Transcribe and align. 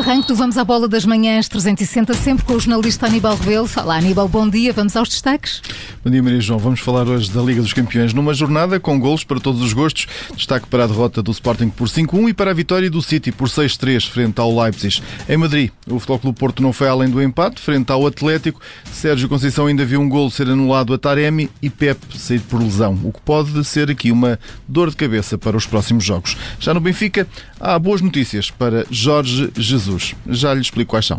arranque 0.00 0.28
do 0.28 0.34
Vamos 0.34 0.56
à 0.56 0.64
Bola 0.64 0.88
das 0.88 1.04
Manhãs 1.04 1.46
360, 1.46 2.14
sempre 2.14 2.42
com 2.46 2.54
o 2.54 2.60
jornalista 2.60 3.04
Aníbal 3.04 3.36
Rebelo. 3.36 3.66
Fala 3.66 3.98
Aníbal, 3.98 4.26
bom 4.26 4.48
dia, 4.48 4.72
vamos 4.72 4.96
aos 4.96 5.10
destaques. 5.10 5.60
Bom 6.02 6.10
dia 6.10 6.22
Maria 6.22 6.40
João, 6.40 6.58
vamos 6.58 6.80
falar 6.80 7.06
hoje 7.06 7.30
da 7.30 7.42
Liga 7.42 7.60
dos 7.60 7.74
Campeões 7.74 8.14
numa 8.14 8.32
jornada 8.32 8.80
com 8.80 8.98
golos 8.98 9.24
para 9.24 9.38
todos 9.38 9.60
os 9.60 9.74
gostos. 9.74 10.06
Destaque 10.34 10.66
para 10.68 10.84
a 10.84 10.86
derrota 10.86 11.22
do 11.22 11.30
Sporting 11.30 11.68
por 11.68 11.86
5-1 11.86 12.30
e 12.30 12.32
para 12.32 12.50
a 12.50 12.54
vitória 12.54 12.90
do 12.90 13.02
City 13.02 13.30
por 13.30 13.48
6-3 13.48 14.08
frente 14.08 14.40
ao 14.40 14.58
Leipzig. 14.58 15.02
Em 15.28 15.36
Madrid, 15.36 15.70
o 15.86 15.98
Futebol 15.98 16.18
Clube 16.18 16.38
Porto 16.38 16.62
não 16.62 16.72
foi 16.72 16.88
além 16.88 17.10
do 17.10 17.22
empate 17.22 17.60
frente 17.60 17.92
ao 17.92 18.06
Atlético. 18.06 18.58
Sérgio 18.90 19.28
Conceição 19.28 19.66
ainda 19.66 19.84
viu 19.84 20.00
um 20.00 20.08
golo 20.08 20.30
ser 20.30 20.48
anulado 20.48 20.94
a 20.94 20.98
Taremi 20.98 21.50
e 21.60 21.68
Pep 21.68 21.98
sair 22.16 22.40
por 22.40 22.58
lesão, 22.58 22.98
o 23.04 23.12
que 23.12 23.20
pode 23.20 23.62
ser 23.64 23.90
aqui 23.90 24.10
uma 24.10 24.38
dor 24.66 24.88
de 24.88 24.96
cabeça 24.96 25.36
para 25.36 25.58
os 25.58 25.66
próximos 25.66 26.04
jogos. 26.04 26.38
Já 26.58 26.72
no 26.72 26.80
Benfica, 26.80 27.28
há 27.60 27.78
boas 27.78 28.00
notícias 28.00 28.50
para 28.50 28.86
Jorge 28.90 29.50
Jesus. 29.58 29.89
Já 30.28 30.54
lhe 30.54 30.60
explico 30.60 30.90
quais 30.90 31.06
são. 31.06 31.18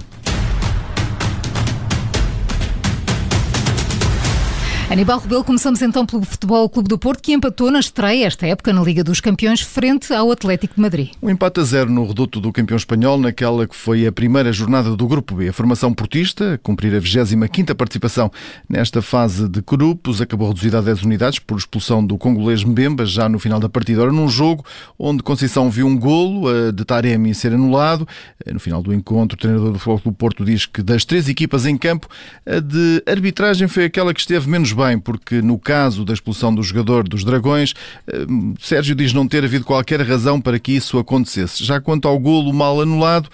Aníbal 4.91 5.19
Rebelo, 5.19 5.45
começamos 5.45 5.81
então 5.81 6.05
pelo 6.05 6.21
Futebol 6.21 6.67
Clube 6.67 6.89
do 6.89 6.99
Porto, 6.99 7.21
que 7.21 7.31
empatou 7.31 7.71
na 7.71 7.79
estreia 7.79 8.27
esta 8.27 8.45
época 8.45 8.73
na 8.73 8.83
Liga 8.83 9.05
dos 9.05 9.21
Campeões 9.21 9.61
frente 9.61 10.13
ao 10.13 10.29
Atlético 10.29 10.75
de 10.75 10.81
Madrid. 10.81 11.11
Um 11.23 11.29
empate 11.29 11.61
a 11.61 11.63
zero 11.63 11.89
no 11.89 12.05
reduto 12.05 12.41
do 12.41 12.51
campeão 12.51 12.75
espanhol, 12.75 13.17
naquela 13.17 13.65
que 13.65 13.73
foi 13.73 14.05
a 14.05 14.11
primeira 14.11 14.51
jornada 14.51 14.93
do 14.93 15.07
Grupo 15.07 15.35
B. 15.35 15.47
A 15.47 15.53
formação 15.53 15.93
portista, 15.93 16.55
a 16.55 16.57
cumprir 16.57 16.93
a 16.93 16.99
25ª 16.99 17.73
participação 17.73 18.29
nesta 18.67 19.01
fase 19.01 19.47
de 19.47 19.61
grupos, 19.61 20.19
acabou 20.19 20.49
reduzida 20.49 20.79
a 20.79 20.81
10 20.81 21.03
unidades 21.03 21.39
por 21.39 21.57
expulsão 21.57 22.05
do 22.05 22.17
congolês 22.17 22.61
Mbemba, 22.61 23.05
já 23.05 23.29
no 23.29 23.39
final 23.39 23.61
da 23.61 23.69
partida. 23.69 24.01
Ora, 24.01 24.11
num 24.11 24.27
jogo 24.27 24.65
onde 24.99 25.23
Conceição 25.23 25.71
viu 25.71 25.87
um 25.87 25.97
golo 25.97 26.51
de 26.73 26.83
Taremi 26.83 27.33
ser 27.33 27.53
anulado, 27.53 28.05
no 28.45 28.59
final 28.59 28.83
do 28.83 28.93
encontro, 28.93 29.37
o 29.37 29.39
treinador 29.39 29.71
do 29.71 29.79
Futebol 29.79 29.99
Clube 29.99 30.17
do 30.17 30.19
Porto 30.19 30.43
diz 30.43 30.65
que 30.65 30.83
das 30.83 31.05
três 31.05 31.29
equipas 31.29 31.65
em 31.65 31.77
campo, 31.77 32.09
a 32.45 32.59
de 32.59 33.01
arbitragem 33.07 33.69
foi 33.69 33.85
aquela 33.85 34.13
que 34.13 34.19
esteve 34.19 34.49
menos 34.49 34.80
bem, 34.85 34.97
porque 34.97 35.41
no 35.41 35.59
caso 35.59 36.03
da 36.03 36.13
expulsão 36.13 36.53
do 36.53 36.63
jogador 36.63 37.07
dos 37.07 37.23
Dragões, 37.23 37.73
eh, 38.07 38.25
Sérgio 38.59 38.95
diz 38.95 39.13
não 39.13 39.27
ter 39.27 39.43
havido 39.43 39.65
qualquer 39.65 40.01
razão 40.01 40.41
para 40.41 40.59
que 40.59 40.71
isso 40.71 40.97
acontecesse. 40.97 41.63
Já 41.63 41.79
quanto 41.79 42.07
ao 42.07 42.17
golo 42.17 42.51
mal 42.53 42.81
anulado, 42.81 43.29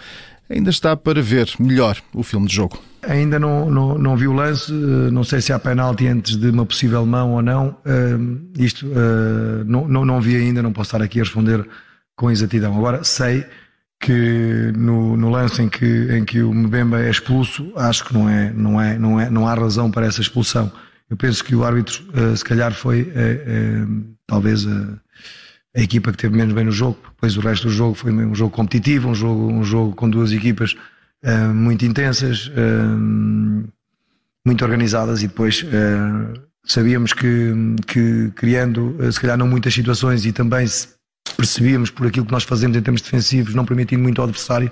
ainda 0.49 0.69
está 0.69 0.95
para 0.95 1.21
ver 1.21 1.49
melhor 1.59 1.97
o 2.13 2.23
filme 2.23 2.47
de 2.47 2.55
jogo. 2.55 2.79
Ainda 3.03 3.39
não, 3.39 3.69
não, 3.69 3.97
não 3.97 4.17
vi 4.17 4.27
o 4.27 4.33
lance, 4.33 4.71
eh, 4.71 5.11
não 5.11 5.23
sei 5.23 5.39
se 5.39 5.53
há 5.53 5.59
penalti 5.59 6.07
antes 6.07 6.35
de 6.35 6.49
uma 6.49 6.65
possível 6.65 7.05
mão 7.05 7.33
ou 7.33 7.41
não. 7.41 7.69
Uh, 7.85 8.49
isto 8.57 8.85
uh, 8.87 9.63
não, 9.65 9.87
não, 9.87 10.03
não 10.03 10.19
vi 10.19 10.35
ainda, 10.35 10.61
não 10.61 10.73
posso 10.73 10.89
estar 10.89 11.01
aqui 11.01 11.19
a 11.19 11.23
responder 11.23 11.65
com 12.15 12.29
exatidão. 12.29 12.75
Agora 12.75 13.03
sei 13.03 13.45
que 13.99 14.71
no, 14.75 15.15
no, 15.15 15.29
lance 15.29 15.61
em 15.61 15.69
que, 15.69 16.07
em 16.11 16.23
que 16.25 16.41
o 16.41 16.53
Mbemba 16.53 17.01
é 17.01 17.09
expulso, 17.09 17.71
acho 17.75 18.05
que 18.05 18.13
não, 18.13 18.29
é, 18.29 18.51
não, 18.51 18.81
é, 18.81 18.97
não, 18.97 19.19
é, 19.19 19.29
não 19.29 19.47
há 19.47 19.53
razão 19.53 19.89
para 19.89 20.05
essa 20.05 20.21
expulsão. 20.21 20.71
Eu 21.09 21.15
penso 21.15 21.43
que 21.43 21.55
o 21.55 21.63
árbitro, 21.63 22.03
uh, 22.09 22.35
se 22.35 22.43
calhar, 22.43 22.73
foi 22.73 23.03
uh, 23.03 23.05
uh, 23.05 24.15
talvez 24.25 24.67
a, 24.67 24.99
a, 25.75 25.81
equipa 25.81 26.11
que 26.11 26.17
teve 26.17 26.35
menos 26.35 26.53
bem 26.53 26.65
no 26.65 26.71
jogo. 26.71 26.97
Depois 27.11 27.37
o 27.37 27.39
resto 27.39 27.67
do 27.67 27.73
jogo 27.73 27.95
foi 27.95 28.11
um 28.11 28.35
jogo 28.35 28.53
competitivo, 28.53 29.07
um 29.07 29.15
jogo, 29.15 29.47
um 29.47 29.63
jogo 29.63 29.95
com 29.95 30.09
duas 30.09 30.31
equipas 30.31 30.75
muito 31.53 31.83
intensas, 31.83 32.49
muito 34.45 34.63
organizadas 34.63 35.23
e 35.23 35.27
depois 35.27 35.65
sabíamos 36.63 37.11
que, 37.11 37.51
que 37.87 38.31
criando, 38.35 38.95
se 39.11 39.19
calhar, 39.19 39.35
não 39.35 39.47
muitas 39.47 39.73
situações 39.73 40.25
e 40.25 40.31
também 40.31 40.67
percebíamos 41.35 41.89
por 41.89 42.05
aquilo 42.05 42.25
que 42.25 42.31
nós 42.31 42.43
fazemos 42.43 42.77
em 42.77 42.81
termos 42.81 43.01
defensivos, 43.01 43.55
não 43.55 43.65
permitindo 43.65 44.01
muito 44.01 44.21
ao 44.21 44.27
adversário, 44.27 44.71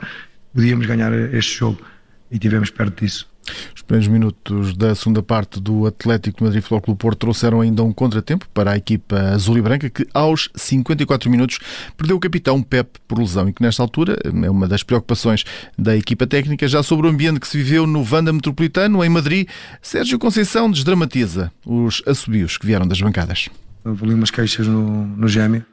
podíamos 0.53 0.85
ganhar 0.85 1.11
este 1.33 1.57
jogo 1.57 1.81
e 2.29 2.37
tivemos 2.37 2.69
perto 2.69 3.03
disso. 3.03 3.27
Os 3.75 3.81
primeiros 3.81 4.07
minutos 4.07 4.75
da 4.75 4.95
segunda 4.95 5.21
parte 5.21 5.59
do 5.59 5.85
Atlético 5.85 6.43
Madrid 6.43 6.61
Futebol 6.61 6.81
Clube 6.81 6.99
Porto 6.99 7.19
trouxeram 7.19 7.61
ainda 7.61 7.83
um 7.83 7.93
contratempo 7.93 8.47
para 8.53 8.71
a 8.71 8.77
equipa 8.77 9.17
azul 9.17 9.57
e 9.57 9.61
branca 9.61 9.89
que 9.89 10.07
aos 10.13 10.49
54 10.55 11.29
minutos 11.29 11.59
perdeu 11.95 12.17
o 12.17 12.19
capitão 12.19 12.61
Pep 12.61 12.99
por 13.07 13.19
lesão 13.19 13.47
e 13.47 13.53
que 13.53 13.61
nesta 13.61 13.83
altura 13.83 14.17
é 14.23 14.49
uma 14.49 14.67
das 14.67 14.83
preocupações 14.83 15.43
da 15.77 15.95
equipa 15.95 16.25
técnica 16.25 16.67
já 16.67 16.81
sobre 16.81 17.07
o 17.07 17.09
ambiente 17.09 17.39
que 17.39 17.47
se 17.47 17.57
viveu 17.57 17.85
no 17.85 18.03
Vanda 18.03 18.33
Metropolitano 18.33 19.03
em 19.03 19.09
Madrid. 19.09 19.47
Sérgio 19.81 20.17
Conceição 20.17 20.69
desdramatiza 20.69 21.51
os 21.65 22.01
assobios 22.05 22.57
que 22.57 22.65
vieram 22.65 22.87
das 22.87 22.99
bancadas. 22.99 23.49
Houve 23.83 24.13
umas 24.13 24.31
queixas 24.31 24.67
no, 24.67 25.05
no 25.05 25.27
gêmeo 25.27 25.63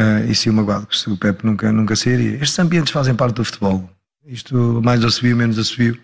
uh, 0.00 0.30
e 0.30 0.34
sim 0.34 0.50
magoado 0.50 0.86
que 0.86 1.10
o 1.10 1.16
Pep 1.16 1.44
nunca, 1.44 1.70
nunca 1.70 1.94
sairia. 1.94 2.36
Estes 2.42 2.58
ambientes 2.58 2.92
fazem 2.92 3.14
parte 3.14 3.36
do 3.36 3.44
futebol. 3.44 3.88
Isto 4.24 4.80
mais 4.82 5.04
assobio, 5.04 5.36
menos 5.36 5.58
assobio 5.58 5.98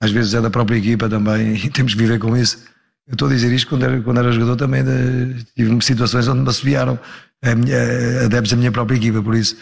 às 0.00 0.10
vezes 0.10 0.34
é 0.34 0.40
da 0.40 0.50
própria 0.50 0.76
equipa 0.76 1.08
também 1.08 1.54
e 1.64 1.70
temos 1.70 1.94
que 1.94 1.98
viver 1.98 2.18
com 2.18 2.36
isso. 2.36 2.64
Eu 3.06 3.12
estou 3.12 3.28
a 3.28 3.30
dizer 3.30 3.52
isto 3.52 3.68
quando 3.68 3.84
era, 3.84 4.00
quando 4.00 4.18
era 4.18 4.32
jogador 4.32 4.56
também, 4.56 4.82
de, 4.82 5.44
tive 5.54 5.80
situações 5.82 6.26
onde 6.26 6.40
me 6.40 6.48
assobiaram 6.48 6.98
adeptos 8.24 8.50
da 8.50 8.56
minha 8.56 8.72
própria 8.72 8.96
equipa, 8.96 9.22
por 9.22 9.34
isso 9.34 9.56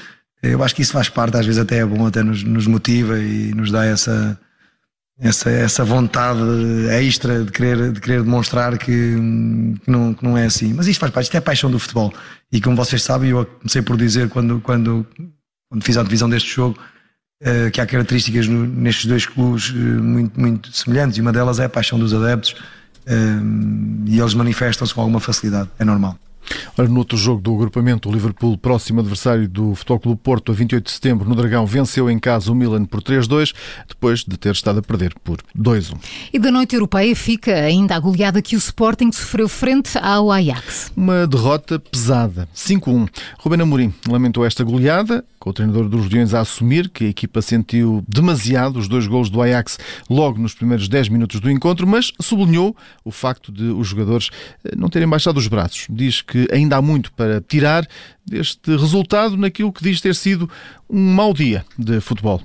eu 0.50 0.62
acho 0.62 0.74
que 0.74 0.82
isso 0.82 0.92
faz 0.92 1.08
parte, 1.08 1.36
às 1.36 1.46
vezes 1.46 1.60
até 1.60 1.78
é 1.78 1.86
bom, 1.86 2.06
até 2.06 2.22
nos, 2.22 2.42
nos 2.42 2.66
motiva 2.66 3.18
e 3.18 3.54
nos 3.54 3.70
dá 3.70 3.84
essa, 3.84 4.38
essa, 5.18 5.50
essa 5.50 5.84
vontade 5.84 6.40
extra 6.90 7.44
de 7.44 7.50
querer, 7.50 7.92
de 7.92 8.00
querer 8.00 8.22
demonstrar 8.22 8.76
que, 8.76 9.16
que, 9.82 9.90
não, 9.90 10.12
que 10.12 10.22
não 10.22 10.36
é 10.36 10.44
assim. 10.44 10.74
Mas 10.74 10.86
isto 10.86 11.00
faz 11.00 11.12
parte, 11.12 11.26
isto 11.26 11.34
é 11.34 11.38
a 11.38 11.42
paixão 11.42 11.70
do 11.70 11.78
futebol. 11.78 12.12
E 12.52 12.60
como 12.60 12.76
vocês 12.76 13.02
sabem, 13.02 13.30
eu 13.30 13.46
comecei 13.46 13.80
por 13.80 13.96
dizer 13.96 14.28
quando, 14.28 14.60
quando, 14.60 15.06
quando 15.70 15.82
fiz 15.82 15.96
a 15.96 16.02
divisão 16.02 16.28
deste 16.28 16.54
jogo, 16.54 16.78
eh, 16.78 16.93
que 17.72 17.80
há 17.80 17.86
características 17.86 18.48
no, 18.48 18.66
nestes 18.66 19.06
dois 19.06 19.26
clubes 19.26 19.72
eh, 19.74 19.78
muito, 19.78 20.40
muito 20.40 20.76
semelhantes 20.76 21.18
e 21.18 21.20
uma 21.20 21.32
delas 21.32 21.58
é 21.58 21.64
a 21.64 21.68
paixão 21.68 21.98
dos 21.98 22.14
adeptos 22.14 22.56
eh, 23.06 23.14
e 24.06 24.18
eles 24.18 24.34
manifestam-se 24.34 24.94
com 24.94 25.00
alguma 25.02 25.20
facilidade, 25.20 25.68
é 25.78 25.84
normal. 25.84 26.18
Ora, 26.76 26.88
no 26.88 26.98
outro 26.98 27.16
jogo 27.16 27.40
do 27.40 27.54
agrupamento, 27.54 28.08
o 28.08 28.12
Liverpool, 28.12 28.58
próximo 28.58 29.00
adversário 29.00 29.48
do 29.48 29.74
Futebol 29.74 30.00
Clube 30.00 30.20
Porto, 30.22 30.52
a 30.52 30.54
28 30.54 30.84
de 30.84 30.90
setembro, 30.90 31.28
no 31.28 31.34
Dragão, 31.34 31.66
venceu 31.66 32.10
em 32.10 32.18
casa 32.18 32.50
o 32.50 32.54
Milan 32.54 32.84
por 32.84 33.02
3-2, 33.02 33.54
depois 33.88 34.24
de 34.24 34.36
ter 34.36 34.52
estado 34.52 34.80
a 34.80 34.82
perder 34.82 35.14
por 35.22 35.38
2-1. 35.56 35.96
E 36.32 36.38
da 36.38 36.50
noite 36.50 36.74
europeia 36.74 37.14
fica 37.14 37.54
ainda 37.54 37.94
a 37.94 38.00
goleada 38.00 38.42
que 38.42 38.56
o 38.56 38.58
Sporting 38.58 39.12
sofreu 39.12 39.48
frente 39.48 39.96
ao 39.98 40.30
Ajax. 40.30 40.92
Uma 40.96 41.26
derrota 41.26 41.78
pesada, 41.78 42.48
5-1. 42.54 43.08
Ruben 43.38 43.60
Amorim 43.60 43.94
lamentou 44.08 44.44
esta 44.44 44.64
goleada, 44.64 45.24
com 45.38 45.50
o 45.50 45.52
treinador 45.52 45.88
dos 45.88 46.08
Leões 46.10 46.32
a 46.32 46.40
assumir 46.40 46.88
que 46.88 47.04
a 47.04 47.08
equipa 47.08 47.42
sentiu 47.42 48.02
demasiado 48.08 48.78
os 48.78 48.88
dois 48.88 49.06
gols 49.06 49.28
do 49.28 49.42
Ajax 49.42 49.78
logo 50.08 50.38
nos 50.38 50.54
primeiros 50.54 50.88
10 50.88 51.08
minutos 51.10 51.38
do 51.38 51.50
encontro, 51.50 51.86
mas 51.86 52.12
sublinhou 52.20 52.74
o 53.04 53.10
facto 53.10 53.52
de 53.52 53.64
os 53.64 53.88
jogadores 53.88 54.30
eh, 54.64 54.74
não 54.76 54.88
terem 54.88 55.08
baixado 55.08 55.36
os 55.36 55.46
braços. 55.46 55.86
Diz 55.90 56.22
que 56.22 56.33
que 56.34 56.48
ainda 56.50 56.76
há 56.76 56.82
muito 56.82 57.12
para 57.12 57.40
tirar 57.40 57.86
deste 58.26 58.72
resultado 58.72 59.36
naquilo 59.36 59.72
que 59.72 59.84
diz 59.84 60.00
ter 60.00 60.16
sido 60.16 60.50
um 60.90 61.14
mau 61.14 61.32
dia 61.32 61.64
de 61.78 62.00
futebol. 62.00 62.42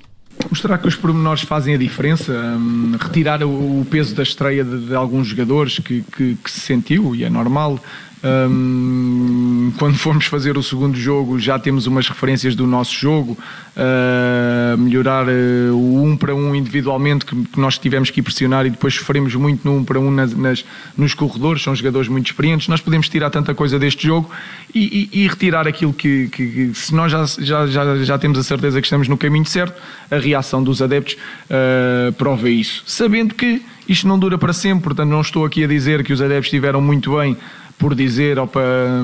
Mostrar 0.48 0.78
que 0.78 0.88
os 0.88 0.96
pormenores 0.96 1.42
fazem 1.42 1.74
a 1.74 1.78
diferença, 1.78 2.32
um, 2.32 2.96
retirar 3.00 3.44
o, 3.44 3.84
peso 3.90 4.14
da 4.14 4.22
estreia 4.22 4.64
de, 4.64 4.86
de 4.86 4.96
alguns 4.96 5.28
jogadores 5.28 5.80
que, 5.80 6.04
que, 6.16 6.36
que, 6.36 6.52
se 6.52 6.60
sentiu, 6.60 7.16
e 7.16 7.24
é 7.24 7.32
normal, 7.32 7.80
um, 8.22 9.72
quando 9.78 9.98
formos 9.98 10.26
fazer 10.26 10.58
o 10.58 10.64
segundo 10.64 10.98
jogo, 10.98 11.40
já 11.40 11.58
temos 11.58 11.88
umas 11.88 12.08
referências 12.08 12.54
do 12.54 12.68
nosso 12.68 12.94
jogo, 12.94 13.38
uh, 13.78 14.78
melhorar 14.78 15.26
uh, 15.26 15.74
o 15.74 16.04
1 16.04 16.06
um 16.06 16.18
para 16.18 16.36
1 16.36 16.38
um 16.38 16.56
individualmente, 16.56 17.26
que, 17.26 17.36
que, 17.46 17.60
nós 17.60 17.78
tivemos 17.78 18.10
que 18.10 18.22
pressionar 18.22 18.66
e 18.66 18.70
depois 18.70 18.94
sofremos 18.94 19.34
muito 19.36 19.64
no 19.64 19.76
1 19.76 19.78
um 19.78 19.84
para 19.86 20.00
1 20.00 20.06
um 20.06 20.12
nas, 20.12 20.34
nas, 20.34 20.66
nos 20.98 21.14
corredores. 21.14 21.64
São 21.64 21.74
jogadores 21.74 22.10
muito 22.10 22.28
experientes. 22.28 22.68
Nós 22.68 22.82
podemos 22.82 23.08
tirar 23.08 23.30
tanta 23.30 23.56
coisa 23.56 23.80
deste 23.80 24.06
jogo 24.06 24.30
e, 24.76 25.10
e, 25.14 25.24
e 25.24 25.28
retirar 25.28 25.66
aquilo 25.66 25.94
que, 25.94 26.28
que, 26.28 26.48
que, 26.48 26.74
se 26.74 26.94
nós 26.94 27.12
já, 27.12 27.26
já, 27.26 27.68
já, 27.68 28.04
já 28.04 28.18
temos 28.20 28.38
a 28.38 28.44
certeza 28.44 28.82
que 28.82 28.88
estamos 28.88 29.08
no 29.08 29.18
caminho 29.18 29.46
certo, 29.46 29.82
a 30.12 30.18
reação 30.18 30.62
dos 30.62 30.82
adeptos 30.82 31.14
uh, 31.14 32.12
prova 32.14 32.50
isso. 32.50 32.84
Sabendo 32.86 33.34
que 33.34 33.62
isto 33.88 34.08
não 34.08 34.20
dura 34.20 34.38
para 34.38 34.52
sempre, 34.52 34.84
portanto, 34.84 35.10
não 35.10 35.22
estou 35.22 35.46
aqui 35.46 35.64
a 35.64 35.68
dizer 35.68 36.04
que 36.04 36.12
os 36.12 36.22
adeptos 36.22 36.48
estiveram 36.48 36.82
muito 36.82 37.18
bem 37.18 37.38
por 37.80 37.96
dizer 37.96 38.38
ou 38.38 38.46
para, 38.46 39.02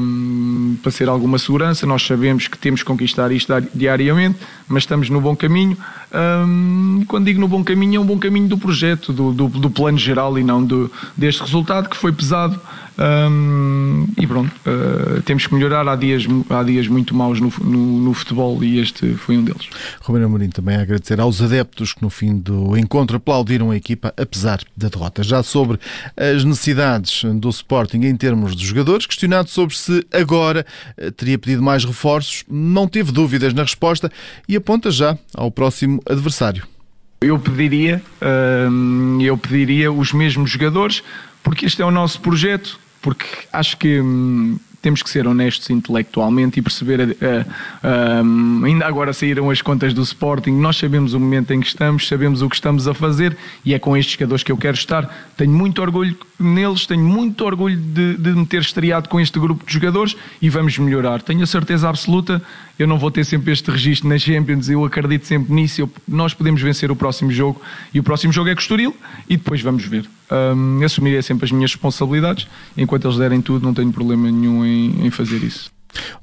para 0.83 0.91
ser 0.91 1.07
alguma 1.07 1.39
segurança. 1.39 1.87
Nós 1.87 2.05
sabemos 2.05 2.47
que 2.49 2.57
temos 2.57 2.81
que 2.81 2.85
conquistar 2.85 3.31
isto 3.31 3.51
diariamente, 3.73 4.37
mas 4.67 4.83
estamos 4.83 5.09
no 5.09 5.21
bom 5.21 5.35
caminho. 5.35 5.77
Quando 7.07 7.25
digo 7.25 7.39
no 7.39 7.47
bom 7.47 7.63
caminho, 7.63 7.97
é 7.97 7.99
um 8.01 8.05
bom 8.05 8.19
caminho 8.19 8.49
do 8.49 8.57
projeto, 8.57 9.13
do, 9.13 9.31
do, 9.31 9.47
do 9.47 9.69
plano 9.69 9.97
geral 9.97 10.37
e 10.37 10.43
não 10.43 10.63
do, 10.63 10.91
deste 11.15 11.41
resultado 11.41 11.89
que 11.89 11.95
foi 11.95 12.11
pesado. 12.11 12.59
Um, 12.97 14.07
e 14.17 14.25
pronto, 14.25 14.51
uh, 14.65 15.21
temos 15.23 15.45
que 15.47 15.53
melhorar. 15.53 15.87
Há 15.87 15.95
dias, 15.95 16.25
há 16.49 16.63
dias 16.63 16.87
muito 16.87 17.13
maus 17.13 17.41
no, 17.41 17.51
no, 17.61 17.99
no, 17.99 18.13
futebol 18.13 18.63
e 18.63 18.79
este 18.79 19.13
foi 19.15 19.37
um 19.37 19.43
deles. 19.43 19.67
Ruben 20.01 20.23
Amorim 20.23 20.49
também 20.49 20.77
a 20.77 20.81
agradecer 20.81 21.19
aos 21.19 21.41
adeptos 21.41 21.93
que 21.93 22.01
no 22.01 22.09
fim 22.09 22.37
do 22.37 22.77
encontro 22.77 23.17
aplaudiram 23.17 23.71
a 23.71 23.75
equipa 23.75 24.13
apesar 24.15 24.61
da 24.75 24.87
derrota. 24.87 25.23
Já 25.23 25.43
sobre 25.43 25.77
as 26.15 26.43
necessidades 26.43 27.23
do 27.35 27.49
Sporting 27.49 28.01
em 28.03 28.15
termos 28.15 28.55
de 28.55 28.65
jogadores. 28.65 29.05
Questionado 29.05 29.49
sobre 29.49 29.75
se 29.75 30.05
agora 30.13 30.65
eh, 30.97 31.11
teria 31.11 31.37
pedido 31.37 31.61
mais 31.61 31.83
reforços, 31.83 32.43
não 32.49 32.87
teve 32.87 33.11
dúvidas 33.11 33.53
na 33.53 33.63
resposta 33.63 34.11
e 34.47 34.55
aponta 34.55 34.89
já 34.89 35.17
ao 35.33 35.51
próximo 35.51 36.01
adversário. 36.05 36.65
Eu 37.21 37.39
pediria, 37.39 38.03
eu 39.19 39.37
pediria 39.37 39.91
os 39.91 40.13
mesmos 40.13 40.51
jogadores, 40.51 41.01
porque 41.41 41.65
este 41.65 41.81
é 41.81 41.85
o 41.85 41.89
nosso 41.89 42.19
projeto, 42.19 42.79
porque 43.05 43.27
acho 43.51 43.77
que 43.77 44.01
hum, 44.01 44.57
temos 44.85 45.01
que 45.01 45.09
ser 45.09 45.25
honestos 45.27 45.67
intelectualmente 45.71 46.59
e 46.59 46.61
perceber. 46.61 46.99
Uh, 46.99 47.15
uh, 47.15 48.65
ainda 48.65 48.85
agora 48.85 49.11
saíram 49.13 49.49
as 49.49 49.59
contas 49.59 49.95
do 49.95 50.03
Sporting, 50.03 50.51
nós 50.51 50.77
sabemos 50.77 51.15
o 51.15 51.19
momento 51.19 51.51
em 51.51 51.59
que 51.59 51.65
estamos, 51.65 52.07
sabemos 52.07 52.43
o 52.43 52.47
que 52.47 52.53
estamos 52.53 52.87
a 52.87 52.93
fazer 52.93 53.35
e 53.65 53.73
é 53.73 53.79
com 53.79 53.97
estes 53.97 54.13
jogadores 54.13 54.43
que 54.43 54.51
eu 54.51 54.57
quero 54.57 54.77
estar. 54.77 55.11
Tenho 55.35 55.51
muito 55.51 55.81
orgulho 55.81 56.15
neles, 56.39 56.85
tenho 56.85 57.03
muito 57.03 57.43
orgulho 57.43 57.75
de, 57.75 58.15
de 58.15 58.29
me 58.33 58.45
ter 58.45 58.61
estreado 58.61 59.09
com 59.09 59.19
este 59.19 59.39
grupo 59.39 59.65
de 59.65 59.73
jogadores 59.73 60.15
e 60.39 60.51
vamos 60.51 60.77
melhorar. 60.77 61.23
Tenho 61.23 61.41
a 61.41 61.47
certeza 61.47 61.89
absoluta, 61.89 62.39
eu 62.77 62.85
não 62.85 62.99
vou 62.99 63.09
ter 63.09 63.23
sempre 63.23 63.51
este 63.51 63.71
registro 63.71 64.07
na 64.07 64.19
Champions, 64.19 64.69
eu 64.69 64.85
acredito 64.85 65.25
sempre 65.25 65.51
nisso. 65.51 65.81
Eu, 65.81 65.91
nós 66.07 66.31
podemos 66.31 66.61
vencer 66.61 66.91
o 66.91 66.95
próximo 66.95 67.31
jogo 67.31 67.59
e 67.91 67.99
o 67.99 68.03
próximo 68.03 68.31
jogo 68.31 68.49
é 68.49 68.53
com 68.53 68.61
Estoril 68.61 68.95
e 69.27 69.35
depois 69.35 69.63
vamos 69.63 69.83
ver 69.83 70.07
um, 70.31 70.83
assumirei 70.83 71.21
sempre 71.21 71.45
as 71.45 71.51
minhas 71.51 71.71
responsabilidades. 71.71 72.47
Enquanto 72.77 73.05
eles 73.07 73.17
derem 73.17 73.41
tudo, 73.41 73.63
não 73.65 73.73
tenho 73.73 73.91
problema 73.91 74.29
nenhum 74.29 74.65
em, 74.65 74.74
em 74.75 75.11
fazer 75.11 75.43
isso. 75.43 75.74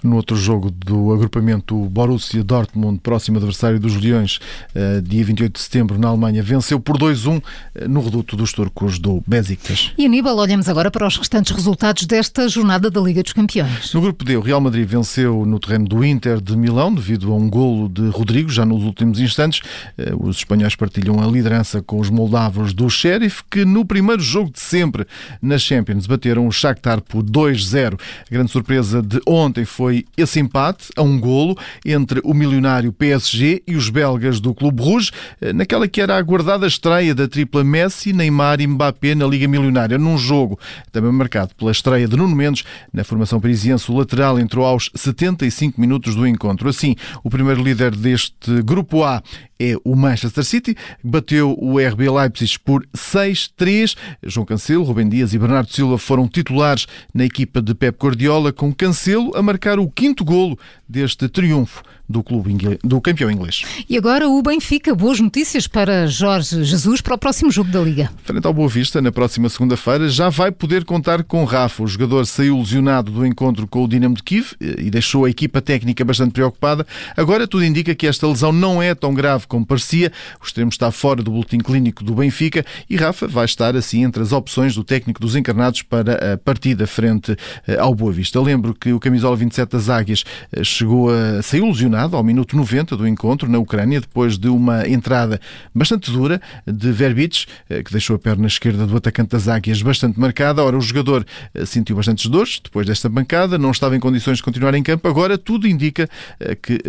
No 0.03 0.17
outro 0.17 0.37
jogo 0.37 0.71
do 0.71 1.13
agrupamento, 1.13 1.77
Borussia 1.77 2.43
Dortmund, 2.43 3.01
próximo 3.01 3.39
adversário 3.39 3.79
dos 3.79 3.97
Leões, 3.97 4.39
eh, 4.75 5.01
dia 5.01 5.25
28 5.25 5.53
de 5.53 5.61
setembro, 5.61 5.99
na 5.99 6.09
Alemanha, 6.09 6.43
venceu 6.43 6.81
por 6.81 6.99
2-1 6.99 7.43
eh, 7.75 7.89
no 7.89 8.03
reduto 8.03 8.37
dos 8.37 8.53
turcos 8.53 8.99
do 8.99 9.23
Besiktas. 9.27 9.93
E 9.97 10.07
Aníbal, 10.07 10.37
olhamos 10.37 10.69
agora 10.69 10.91
para 10.91 11.07
os 11.07 11.17
restantes 11.17 11.53
resultados 11.53 12.07
desta 12.07 12.49
jornada 12.49 12.91
da 12.91 13.01
Liga 13.01 13.23
dos 13.23 13.33
Campeões. 13.33 13.93
No 13.95 14.01
grupo 14.01 14.25
D, 14.25 14.37
o 14.37 14.41
Real 14.41 14.61
Madrid 14.61 14.89
venceu 14.89 15.45
no 15.47 15.59
terreno 15.59 15.87
do 15.87 16.05
Inter 16.05 16.41
de 16.41 16.57
Milão, 16.57 16.95
devido 16.95 17.33
a 17.33 17.37
um 17.37 17.49
golo 17.49 17.89
de 17.89 18.09
Rodrigo, 18.09 18.51
já 18.51 18.65
nos 18.65 18.83
últimos 18.83 19.21
instantes. 19.21 19.61
Eh, 19.97 20.13
os 20.19 20.39
espanhóis 20.39 20.75
partilham 20.75 21.23
a 21.23 21.27
liderança 21.27 21.83
com 21.83 22.01
os 22.01 22.11
moldavos 22.11 22.73
do 22.73 22.89
Sheriff, 22.89 23.43
que 23.51 23.65
no 23.65 23.85
primeiro 23.85 24.23
jogo 24.23 24.51
de 24.51 24.61
sempre 24.61 25.07
na 25.41 25.59
Champions 25.59 26.07
bateram 26.07 26.47
o 26.47 26.53
Shakhtar 26.53 27.01
por 27.01 27.23
2-0. 27.23 27.95
A 27.95 27.99
grande 28.31 28.51
surpresa 28.51 29.03
de 29.03 29.21
ontem 29.27 29.62
ontem 29.63 29.65
foi 29.65 30.05
esse 30.17 30.41
empate 30.41 30.89
a 30.97 31.03
um 31.03 31.19
golo 31.19 31.57
entre 31.85 32.21
o 32.25 32.35
milionário 32.35 32.93
PSG 32.93 33.63
e 33.67 33.77
os 33.77 33.89
belgas 33.89 34.41
do 34.41 34.55
Clube 34.55 34.83
Rouge, 34.83 35.11
eh, 35.41 35.53
naquela 35.53 35.89
que 35.89 36.01
era 36.01 36.15
a 36.15 36.19
aguardada 36.19 36.67
estreia 36.67 37.15
da 37.15 37.29
tripla 37.29 37.65
Messi, 37.65 38.13
Neymar 38.13 38.61
e 38.61 38.67
Mbappé 38.67 39.15
na 39.15 39.27
Liga 39.27 39.47
Milionária, 39.49 39.99
num 39.99 40.19
jogo 40.19 40.59
também 40.91 41.13
marcado 41.13 41.55
pela 41.55 41.71
estreia 41.71 42.09
de 42.09 42.17
Nuno 42.17 42.35
Mendes 42.35 42.65
na 42.93 43.05
formação 43.05 43.41
parisiense. 43.41 43.91
O 43.91 43.97
lateral 43.97 44.39
entrou 44.39 44.65
aos 44.65 44.91
75 44.95 45.81
minutos 45.81 46.15
do 46.15 46.27
encontro. 46.27 46.69
Assim, 46.69 46.97
o 47.23 47.31
primeiro 47.31 47.63
líder 47.63 47.95
deste 47.95 48.63
Grupo 48.63 49.05
A 49.05 49.23
é 49.63 49.77
o 49.85 49.95
Manchester 49.95 50.43
City, 50.45 50.77
bateu 51.05 51.57
o 51.59 51.79
RB 51.79 52.11
Leipzig 52.11 52.59
por 52.59 52.85
6-3. 52.97 53.97
João 54.25 54.45
Cancelo, 54.45 54.83
Rubem 54.83 55.09
Dias 55.09 55.33
e 55.33 55.39
Bernardo 55.39 55.73
Silva 55.73 55.97
foram 55.99 56.27
titulares 56.27 56.87
na 57.15 57.25
equipa 57.25 57.63
de 57.63 57.75
Pep 57.75 57.97
Guardiola, 57.97 58.53
com 58.53 58.75
Cancelo 58.75 59.31
a 59.37 59.43
marcar 59.43 59.79
o 59.79 59.89
quinto 59.89 60.25
golo 60.25 60.59
deste 60.89 61.29
triunfo 61.29 61.83
do 62.09 62.23
clube 62.23 62.79
do 62.85 63.01
campeão 63.01 63.31
inglês. 63.31 63.63
E 63.89 63.97
agora 63.97 64.29
o 64.29 64.43
Benfica, 64.43 64.95
boas 64.95 65.19
notícias 65.19 65.67
para 65.67 66.07
Jorge 66.07 66.63
Jesus 66.63 67.01
para 67.01 67.15
o 67.15 67.19
próximo 67.19 67.51
jogo 67.51 67.71
da 67.71 67.81
Liga. 67.81 68.11
Frente 68.23 68.47
ao 68.47 68.53
Boa 68.53 68.69
Vista, 68.69 69.01
na 69.01 69.11
próxima 69.11 69.49
segunda-feira, 69.49 70.09
já 70.09 70.29
vai 70.29 70.53
poder 70.53 70.85
contar 70.85 71.25
com 71.25 71.45
Rafa. 71.45 71.83
O 71.83 71.87
jogador 71.87 72.27
saiu 72.27 72.59
lesionado 72.59 73.11
do 73.11 73.25
encontro 73.25 73.67
com 73.67 73.83
o 73.83 73.89
Dinamo 73.89 74.15
de 74.15 74.23
Kiev 74.23 74.53
e 74.61 74.91
deixou 74.91 75.25
a 75.25 75.31
equipa 75.31 75.63
técnica 75.63 76.05
bastante 76.05 76.33
preocupada. 76.33 76.87
Agora 77.17 77.49
tudo 77.49 77.65
indica 77.65 77.95
que 77.95 78.07
esta 78.07 78.27
lesão 78.27 78.53
não 78.53 78.83
é 78.83 78.95
tão 78.95 79.15
grave 79.15 79.47
como 79.53 79.67
parecia. 79.67 80.11
O 80.41 80.47
extremo 80.47 80.71
está 80.71 80.91
fora 80.91 81.23
do 81.23 81.31
boletim 81.31 81.59
clínico 81.59 82.03
do 82.03 82.15
Benfica 82.15 82.65
e 82.89 82.97
Rafa 82.97 83.29
vai 83.29 83.45
estar 83.45 83.77
assim 83.77 84.03
entre 84.03 84.23
as 84.23 84.33
opções 84.33 84.75
do 84.75 84.83
técnico 84.83 85.21
dos 85.21 85.37
encarnados 85.37 85.83
para 85.83 86.33
a 86.33 86.39
partida 86.39 86.87
frente 86.87 87.37
eh, 87.69 87.77
ao 87.79 87.95
Boa 87.95 88.11
Vista. 88.11 88.41
lembro 88.41 88.75
que 88.75 88.95
o 88.95 88.99
camisola 88.99 89.37
27 89.37 89.73
das 89.73 89.91
Águias 89.91 90.25
eh, 90.51 90.65
chegou 90.65 91.11
a 91.11 91.43
saiu 91.43 91.67
lesionado 91.67 92.17
ao 92.17 92.25
minuto 92.25 92.57
90 92.57 92.97
do 92.97 93.07
encontro 93.07 93.47
na 93.47 93.59
Ucrânia, 93.59 94.01
depois 94.01 94.39
de 94.39 94.49
uma 94.49 94.89
entrada 94.89 95.39
bastante 95.75 96.11
dura 96.11 96.41
de 96.67 96.91
Verbic, 96.91 97.45
eh, 97.69 97.83
que 97.83 97.93
deixou 97.93 98.17
a 98.17 98.19
perna 98.19 98.47
esquerda 98.47 98.87
do 98.87 98.97
atacante 98.97 99.33
das 99.33 99.49
Águias 99.49 99.83
bastante 99.83 100.19
marcada. 100.19 100.65
Ora, 100.65 100.79
o 100.79 100.81
jogador 100.81 101.27
sentiu 101.67 101.97
bastantes 101.97 102.25
dores 102.27 102.59
depois 102.65 102.87
desta 102.87 103.07
bancada, 103.07 103.59
não 103.59 103.71
estava 103.71 103.95
em 103.95 104.01
condições 104.01 104.39
de 104.39 104.43
continuar 104.43 104.75
em 104.75 104.83
campo. 104.83 105.07
Agora 105.07 105.37
tudo 105.37 105.69
indica 105.69 106.09
que 106.63 106.81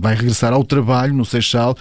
vai 0.00 0.16
regressar 0.16 0.52
ao 0.52 0.64
trabalho 0.64 1.14
no 1.14 1.24
Seixal. 1.24 1.76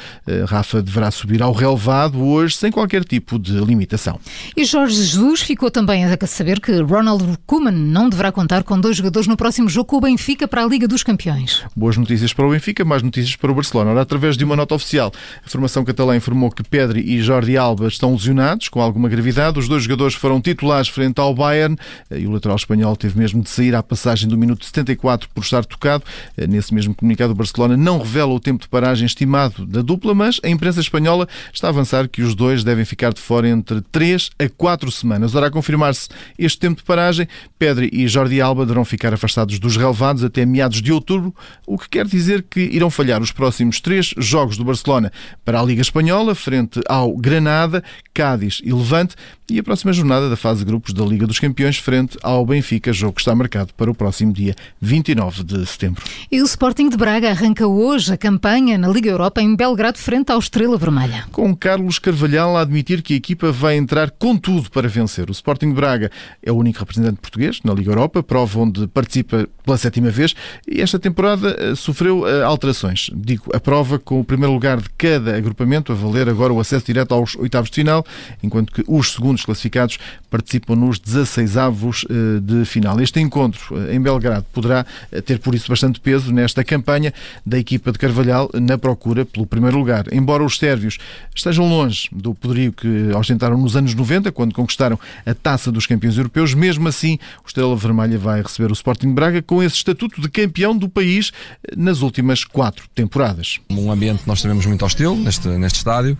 Rafa 0.47 0.81
deverá 0.81 1.09
subir 1.11 1.41
ao 1.41 1.53
relevado 1.53 2.23
hoje 2.23 2.55
sem 2.55 2.71
qualquer 2.71 3.03
tipo 3.03 3.39
de 3.39 3.53
limitação. 3.59 4.19
E 4.55 4.65
Jorge 4.65 4.95
Jesus 4.95 5.41
ficou 5.41 5.71
também 5.71 6.05
a 6.05 6.27
saber 6.27 6.59
que 6.59 6.81
Ronald 6.81 7.37
Koeman 7.45 7.71
não 7.71 8.09
deverá 8.09 8.31
contar 8.31 8.63
com 8.63 8.79
dois 8.79 8.97
jogadores 8.97 9.27
no 9.27 9.37
próximo 9.37 9.69
jogo 9.69 9.85
com 9.85 9.97
o 9.97 10.01
Benfica 10.01 10.47
para 10.47 10.63
a 10.63 10.67
Liga 10.67 10.87
dos 10.87 11.03
Campeões. 11.03 11.63
Boas 11.75 11.97
notícias 11.97 12.33
para 12.33 12.45
o 12.45 12.51
Benfica, 12.51 12.83
mais 12.83 13.01
notícias 13.01 13.35
para 13.35 13.51
o 13.51 13.55
Barcelona. 13.55 13.91
Ora, 13.91 14.01
através 14.01 14.35
de 14.35 14.43
uma 14.43 14.55
nota 14.55 14.75
oficial, 14.75 15.11
a 15.45 15.49
formação 15.49 15.85
catalã 15.85 16.15
informou 16.15 16.51
que 16.51 16.63
Pedri 16.63 17.01
e 17.01 17.21
Jordi 17.21 17.57
Alba 17.57 17.87
estão 17.87 18.11
lesionados 18.13 18.69
com 18.69 18.81
alguma 18.81 19.07
gravidade. 19.07 19.59
Os 19.59 19.67
dois 19.67 19.83
jogadores 19.83 20.15
foram 20.15 20.41
titulares 20.41 20.89
frente 20.89 21.19
ao 21.19 21.33
Bayern 21.33 21.77
e 22.11 22.25
o 22.25 22.31
lateral 22.31 22.57
espanhol 22.57 22.95
teve 22.95 23.17
mesmo 23.17 23.41
de 23.41 23.49
sair 23.49 23.75
à 23.75 23.83
passagem 23.83 24.27
do 24.27 24.37
minuto 24.37 24.65
74 24.65 25.29
por 25.33 25.43
estar 25.43 25.63
tocado. 25.63 26.03
Nesse 26.49 26.73
mesmo 26.73 26.93
comunicado, 26.93 27.31
o 27.31 27.35
Barcelona 27.35 27.77
não 27.77 27.99
revela 27.99 28.33
o 28.33 28.39
tempo 28.39 28.63
de 28.63 28.67
paragem 28.67 29.05
estimado 29.05 29.65
da 29.65 29.81
dupla, 29.81 30.13
mas 30.17 30.41
a 30.43 30.49
imprensa 30.49 30.81
espanhola 30.81 31.27
está 31.53 31.67
a 31.67 31.69
avançar 31.69 32.09
que 32.09 32.23
os 32.23 32.33
dois 32.33 32.63
devem 32.63 32.83
ficar 32.83 33.13
de 33.13 33.21
fora 33.21 33.47
entre 33.47 33.81
3 33.81 34.31
a 34.39 34.49
4 34.49 34.91
semanas. 34.91 35.35
Ora, 35.35 35.47
a 35.47 35.51
confirmar-se 35.51 36.09
este 36.37 36.57
tempo 36.57 36.77
de 36.77 36.83
paragem, 36.83 37.27
Pedri 37.59 37.89
e 37.93 38.07
Jordi 38.07 38.41
Alba 38.41 38.65
deverão 38.65 38.83
ficar 38.83 39.13
afastados 39.13 39.59
dos 39.59 39.77
relevados 39.77 40.23
até 40.23 40.45
meados 40.45 40.81
de 40.81 40.91
outubro, 40.91 41.33
o 41.65 41.77
que 41.77 41.87
quer 41.87 42.07
dizer 42.07 42.43
que 42.49 42.61
irão 42.61 42.89
falhar 42.89 43.21
os 43.21 43.31
próximos 43.31 43.79
três 43.79 44.13
jogos 44.17 44.57
do 44.57 44.65
Barcelona 44.65 45.11
para 45.45 45.59
a 45.59 45.63
Liga 45.63 45.81
Espanhola, 45.81 46.33
frente 46.33 46.81
ao 46.89 47.15
Granada, 47.15 47.83
Cádiz 48.13 48.59
e 48.63 48.73
Levante, 48.73 49.15
e 49.49 49.59
a 49.59 49.63
próxima 49.63 49.93
jornada 49.93 50.29
da 50.29 50.35
fase 50.35 50.59
de 50.59 50.65
grupos 50.65 50.93
da 50.93 51.05
Liga 51.05 51.25
dos 51.25 51.39
Campeões, 51.39 51.77
frente 51.77 52.17
ao 52.21 52.45
Benfica, 52.45 52.91
jogo 52.91 53.13
que 53.13 53.21
está 53.21 53.33
marcado 53.33 53.73
para 53.75 53.89
o 53.89 53.95
próximo 53.95 54.33
dia 54.33 54.55
29 54.81 55.43
de 55.43 55.65
setembro. 55.65 56.03
E 56.31 56.41
o 56.41 56.45
Sporting 56.45 56.89
de 56.89 56.97
Braga 56.97 57.29
arranca 57.29 57.65
hoje 57.65 58.13
a 58.13 58.17
campanha 58.17 58.77
na 58.77 58.89
Liga 58.89 59.09
Europa 59.09 59.41
em 59.41 59.55
Belgrado, 59.55 59.97
frente 60.07 60.31
ao 60.31 60.39
Estrela 60.39 60.77
Vermelha. 60.77 61.25
Com 61.33 61.53
Carlos 61.53 61.99
Carvalhal 61.99 62.55
a 62.55 62.61
admitir 62.61 63.01
que 63.01 63.13
a 63.13 63.17
equipa 63.17 63.51
vai 63.51 63.75
entrar 63.75 64.09
com 64.09 64.37
tudo 64.37 64.71
para 64.71 64.87
vencer. 64.87 65.27
O 65.27 65.33
Sporting 65.33 65.73
Braga 65.73 66.09
é 66.41 66.49
o 66.49 66.55
único 66.55 66.79
representante 66.79 67.19
português 67.19 67.59
na 67.61 67.73
Liga 67.73 67.91
Europa, 67.91 68.23
prova 68.23 68.57
onde 68.61 68.87
participa 68.87 69.49
pela 69.65 69.77
sétima 69.77 70.09
vez, 70.09 70.33
e 70.65 70.79
esta 70.79 70.97
temporada 70.97 71.53
eh, 71.59 71.75
sofreu 71.75 72.25
eh, 72.25 72.41
alterações. 72.41 73.11
Digo, 73.13 73.53
a 73.53 73.59
prova 73.59 73.99
com 73.99 74.21
o 74.21 74.23
primeiro 74.23 74.53
lugar 74.53 74.79
de 74.79 74.89
cada 74.97 75.35
agrupamento 75.35 75.91
a 75.91 75.95
valer 75.95 76.29
agora 76.29 76.53
o 76.53 76.59
acesso 76.61 76.85
direto 76.85 77.13
aos 77.13 77.35
oitavos 77.35 77.69
de 77.69 77.75
final, 77.75 78.05
enquanto 78.41 78.71
que 78.71 78.85
os 78.87 79.11
segundos 79.11 79.43
classificados 79.43 79.97
participam 80.29 80.77
nos 80.77 80.99
16 80.99 81.57
avos 81.57 82.05
eh, 82.09 82.39
de 82.41 82.63
final. 82.63 83.01
Este 83.01 83.19
encontro 83.19 83.75
em 83.91 83.99
Belgrado 83.99 84.45
poderá 84.53 84.85
ter 85.25 85.39
por 85.39 85.53
isso 85.53 85.67
bastante 85.67 85.99
peso 85.99 86.31
nesta 86.31 86.63
campanha 86.63 87.13
da 87.45 87.59
equipa 87.59 87.91
de 87.91 87.99
Carvalhal 87.99 88.49
na 88.53 88.77
procura 88.77 89.25
pelo 89.25 89.45
primeiro 89.45 89.77
lugar. 89.77 89.96
Embora 90.11 90.43
os 90.43 90.57
sérvios 90.57 90.97
estejam 91.35 91.67
longe 91.67 92.09
do 92.11 92.33
poderio 92.33 92.71
que 92.71 92.87
ostentaram 93.15 93.57
nos 93.57 93.75
anos 93.75 93.93
90, 93.93 94.31
quando 94.31 94.53
conquistaram 94.53 94.99
a 95.25 95.33
taça 95.33 95.71
dos 95.71 95.85
campeões 95.85 96.17
europeus, 96.17 96.53
mesmo 96.53 96.87
assim 96.87 97.17
o 97.43 97.47
Estrela 97.47 97.75
Vermelha 97.75 98.17
vai 98.17 98.41
receber 98.41 98.69
o 98.69 98.73
Sporting 98.73 99.13
Braga 99.13 99.41
com 99.41 99.61
esse 99.61 99.75
estatuto 99.75 100.21
de 100.21 100.29
campeão 100.29 100.77
do 100.77 100.89
país 100.89 101.31
nas 101.75 102.01
últimas 102.01 102.43
quatro 102.43 102.87
temporadas. 102.93 103.59
Um 103.69 103.91
ambiente 103.91 104.23
que 104.23 104.27
nós 104.27 104.41
sabemos 104.41 104.65
muito 104.65 104.85
hostil 104.85 105.15
neste, 105.15 105.47
neste 105.49 105.77
estádio 105.77 106.17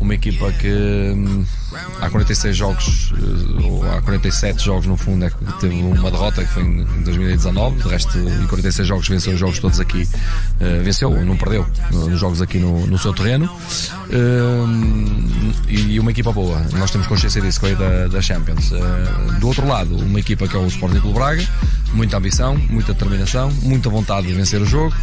uma 0.00 0.14
equipa 0.14 0.50
que 0.52 0.68
hum, 0.68 1.44
há 2.00 2.08
46 2.08 2.56
jogos, 2.56 3.12
eh, 3.14 3.62
ou 3.64 3.90
há 3.90 4.00
47 4.00 4.64
jogos 4.64 4.86
no 4.86 4.96
fundo, 4.96 5.24
é 5.24 5.30
que 5.30 5.36
teve 5.60 5.74
uma 5.82 6.10
derrota 6.10 6.44
que 6.44 6.52
foi 6.52 6.62
em 6.62 7.02
2019, 7.02 7.82
de 7.82 7.88
resto, 7.88 8.18
em 8.18 8.46
46 8.46 8.88
jogos 8.88 9.08
venceu 9.08 9.32
os 9.34 9.40
jogos 9.40 9.58
todos 9.58 9.80
aqui, 9.80 10.02
uh, 10.02 10.82
venceu, 10.82 11.10
não 11.24 11.36
perdeu, 11.36 11.66
nos 11.92 12.18
jogos 12.18 12.40
aqui 12.40 12.58
no, 12.58 12.86
no 12.86 12.98
seu 12.98 13.12
terreno, 13.12 13.46
uh, 13.46 14.68
e 15.68 15.98
uma 16.00 16.10
equipa 16.10 16.32
boa, 16.32 16.60
nós 16.76 16.90
temos 16.90 17.06
consciência 17.06 17.40
disso, 17.40 17.60
que 17.60 17.66
é 17.66 17.74
da, 17.74 18.06
da 18.08 18.22
Champions. 18.22 18.70
Do 19.40 19.48
outro 19.48 19.66
lado, 19.66 19.96
uma 19.96 20.20
equipa 20.20 20.48
que 20.48 20.56
é 20.56 20.58
o 20.58 20.66
Sporting 20.66 21.00
Clube 21.00 21.18
Braga, 21.18 21.46
muita 21.92 22.16
ambição, 22.16 22.56
muita 22.70 22.92
determinação, 22.92 23.50
muita 23.62 23.90
vontade 23.90 24.26
de 24.26 24.34
vencer 24.34 24.60
o 24.60 24.66
jogo, 24.66 24.94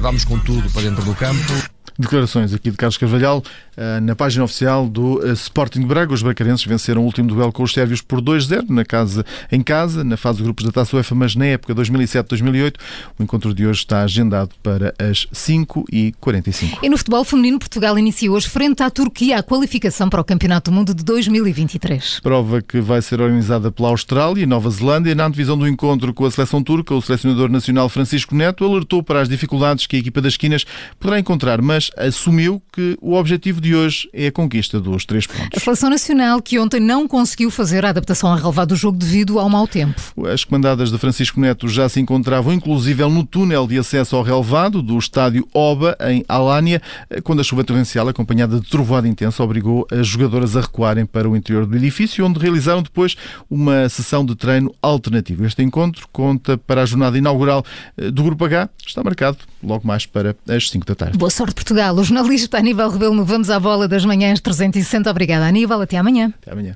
vamos 0.00 0.24
com 0.24 0.38
tudo 0.38 0.70
para 0.70 0.82
dentro 0.82 1.04
do 1.04 1.14
campo. 1.14 1.73
Declarações 1.98 2.52
aqui 2.52 2.70
de 2.70 2.76
Carlos 2.76 2.96
Carvalhal 2.96 3.42
eh, 3.76 4.00
na 4.00 4.14
página 4.14 4.44
oficial 4.44 4.88
do 4.88 5.24
eh, 5.26 5.32
Sporting 5.32 5.80
de 5.80 5.86
Braga. 5.86 6.12
Os 6.12 6.22
bracarenses 6.22 6.64
venceram 6.64 7.02
o 7.02 7.04
último 7.04 7.28
duelo 7.28 7.52
com 7.52 7.62
os 7.62 7.72
sérvios 7.72 8.00
por 8.00 8.20
2-0 8.20 8.68
na 8.68 8.84
casa, 8.84 9.24
em 9.50 9.62
casa, 9.62 10.04
na 10.04 10.16
fase 10.16 10.38
de 10.38 10.44
grupos 10.44 10.64
da 10.64 10.72
Taça 10.72 10.96
UEFA, 10.96 11.14
mas 11.14 11.36
na 11.36 11.46
época 11.46 11.74
2007-2008. 11.74 12.74
O 13.18 13.22
encontro 13.22 13.54
de 13.54 13.66
hoje 13.66 13.80
está 13.80 14.02
agendado 14.02 14.50
para 14.62 14.94
as 14.98 15.26
5h45. 15.32 16.78
E 16.82 16.88
no 16.88 16.96
futebol 16.98 17.24
feminino, 17.24 17.58
Portugal 17.58 17.98
inicia 17.98 18.30
hoje 18.30 18.48
frente 18.48 18.82
à 18.82 18.90
Turquia 18.90 19.38
a 19.38 19.42
qualificação 19.42 20.08
para 20.08 20.20
o 20.20 20.24
Campeonato 20.24 20.70
do 20.70 20.74
Mundo 20.74 20.94
de 20.94 21.04
2023. 21.04 22.20
Prova 22.20 22.62
que 22.62 22.80
vai 22.80 23.02
ser 23.02 23.20
organizada 23.20 23.70
pela 23.70 23.88
Austrália 23.88 24.42
e 24.42 24.46
Nova 24.46 24.70
Zelândia. 24.70 25.14
Na 25.14 25.26
antevisão 25.26 25.58
do 25.58 25.66
encontro 25.66 26.12
com 26.14 26.24
a 26.24 26.30
seleção 26.30 26.62
turca, 26.62 26.94
o 26.94 27.02
selecionador 27.02 27.48
nacional 27.48 27.88
Francisco 27.88 28.34
Neto 28.34 28.64
alertou 28.64 29.02
para 29.02 29.20
as 29.20 29.28
dificuldades 29.28 29.86
que 29.86 29.96
a 29.96 29.98
equipa 29.98 30.20
das 30.20 30.34
esquinas 30.34 30.64
poderá 30.98 31.18
encontrar, 31.18 31.60
mas 31.60 31.83
assumiu 31.96 32.62
que 32.72 32.96
o 33.00 33.14
objetivo 33.14 33.60
de 33.60 33.74
hoje 33.74 34.08
é 34.12 34.28
a 34.28 34.32
conquista 34.32 34.80
dos 34.80 35.04
três 35.04 35.26
pontos. 35.26 35.50
A 35.56 35.60
seleção 35.60 35.90
nacional 35.90 36.40
que 36.42 36.58
ontem 36.58 36.80
não 36.80 37.06
conseguiu 37.06 37.50
fazer 37.50 37.84
a 37.84 37.90
adaptação 37.90 38.32
à 38.32 38.36
relevada 38.36 38.66
do 38.66 38.76
jogo 38.76 38.98
devido 38.98 39.38
ao 39.38 39.48
mau 39.48 39.66
tempo. 39.66 40.00
As 40.32 40.44
comandadas 40.44 40.90
de 40.90 40.98
Francisco 40.98 41.40
Neto 41.40 41.68
já 41.68 41.88
se 41.88 42.00
encontravam 42.00 42.52
inclusive 42.52 43.04
no 43.04 43.24
túnel 43.24 43.66
de 43.66 43.78
acesso 43.78 44.16
ao 44.16 44.22
relevado 44.22 44.80
do 44.80 44.96
estádio 44.98 45.46
Oba, 45.52 45.96
em 46.00 46.24
Alânia, 46.28 46.80
quando 47.22 47.40
a 47.40 47.44
chuva 47.44 47.64
torrencial, 47.64 48.08
acompanhada 48.08 48.60
de 48.60 48.68
trovoada 48.68 49.06
intensa, 49.08 49.42
obrigou 49.42 49.86
as 49.90 50.06
jogadoras 50.06 50.56
a 50.56 50.60
recuarem 50.60 51.04
para 51.04 51.28
o 51.28 51.36
interior 51.36 51.66
do 51.66 51.76
edifício, 51.76 52.24
onde 52.24 52.38
realizaram 52.38 52.82
depois 52.82 53.16
uma 53.50 53.88
sessão 53.88 54.24
de 54.24 54.34
treino 54.34 54.74
alternativo. 54.80 55.44
Este 55.44 55.62
encontro 55.62 56.08
conta 56.12 56.56
para 56.56 56.82
a 56.82 56.86
jornada 56.86 57.18
inaugural 57.18 57.64
eh, 57.96 58.10
do 58.10 58.22
Grupo 58.22 58.44
H, 58.44 58.68
está 58.86 59.02
marcado 59.02 59.38
logo 59.62 59.86
mais 59.86 60.06
para 60.06 60.36
as 60.48 60.70
5 60.70 60.86
da 60.86 60.94
tarde. 60.94 61.18
Boa 61.18 61.30
sorte, 61.30 61.54
Portugal. 61.74 61.96
O 61.96 62.04
jornalista 62.04 62.58
Aníbal 62.58 62.88
Rebelo 62.88 63.14
no 63.14 63.24
Vamos 63.24 63.50
à 63.50 63.58
Bola 63.58 63.88
das 63.88 64.04
Manhãs 64.04 64.40
360. 64.40 65.10
Obrigada, 65.10 65.46
Aníbal. 65.46 65.80
Até 65.80 65.96
amanhã. 65.96 66.32
Até 66.40 66.52
amanhã. 66.52 66.74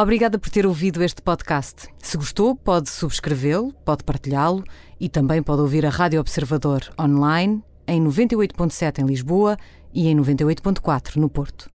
Obrigada 0.00 0.38
por 0.38 0.48
ter 0.48 0.64
ouvido 0.64 1.02
este 1.02 1.20
podcast. 1.20 1.88
Se 1.98 2.16
gostou, 2.16 2.54
pode 2.56 2.88
subscrevê-lo, 2.88 3.74
pode 3.84 4.04
partilhá-lo 4.04 4.64
e 4.98 5.08
também 5.08 5.42
pode 5.42 5.60
ouvir 5.60 5.84
a 5.84 5.90
Rádio 5.90 6.18
Observador 6.20 6.80
online 6.98 7.62
em 7.86 8.02
98.7 8.02 9.00
em 9.00 9.06
Lisboa 9.06 9.56
e 9.98 10.06
em 10.06 10.16
98.4 10.16 11.16
no 11.16 11.28
Porto. 11.28 11.66